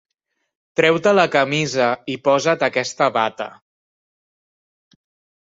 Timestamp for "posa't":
2.29-2.65